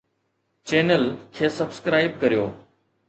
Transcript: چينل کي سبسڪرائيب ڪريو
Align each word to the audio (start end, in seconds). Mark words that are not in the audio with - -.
چينل 0.71 1.05
کي 1.37 1.49
سبسڪرائيب 1.59 2.19
ڪريو 2.25 2.47